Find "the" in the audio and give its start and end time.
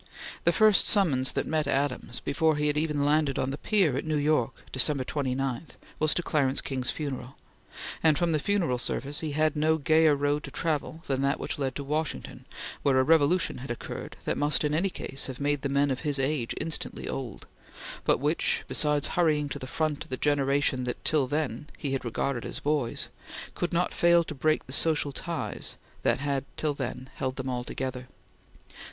0.45-0.51, 3.51-3.57, 8.31-8.39, 15.61-15.69, 19.59-19.67, 20.09-20.17, 24.65-24.73